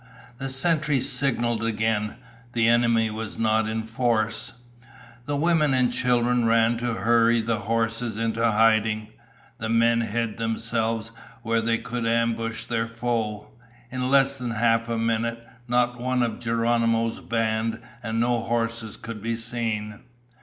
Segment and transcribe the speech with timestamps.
[0.39, 2.15] The sentry signaled again,
[2.53, 4.53] the enemy was not in force.
[5.27, 9.09] The women and children ran to hurry the horses into hiding.
[9.59, 11.11] The men hid themselves
[11.43, 13.49] where they could ambush their foe.
[13.91, 19.21] In less than a half minute, not one of Geronimo's band and no horses could
[19.21, 19.99] be seen.